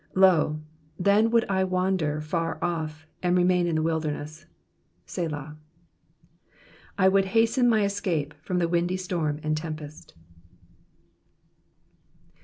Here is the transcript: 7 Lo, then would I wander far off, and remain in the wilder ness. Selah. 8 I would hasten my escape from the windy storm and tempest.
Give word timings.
7 0.15 0.21
Lo, 0.21 0.61
then 0.97 1.29
would 1.29 1.45
I 1.47 1.63
wander 1.63 2.19
far 2.21 2.57
off, 2.59 3.05
and 3.21 3.37
remain 3.37 3.67
in 3.67 3.75
the 3.75 3.83
wilder 3.83 4.09
ness. 4.11 4.47
Selah. 5.05 5.57
8 6.49 6.53
I 6.97 7.07
would 7.07 7.25
hasten 7.25 7.69
my 7.69 7.83
escape 7.85 8.33
from 8.41 8.57
the 8.57 8.67
windy 8.67 8.97
storm 8.97 9.39
and 9.43 9.55
tempest. 9.55 10.15